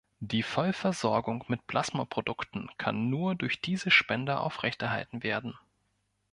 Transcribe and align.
Die 0.19 0.41
Vollversorgung 0.41 1.43
mit 1.47 1.67
Plasmaprodukten 1.67 2.71
kann 2.79 3.11
nur 3.11 3.35
durch 3.35 3.61
diese 3.61 3.91
Spender 3.91 4.41
aufrechterhalten 4.41 5.21
werden. 5.21 5.55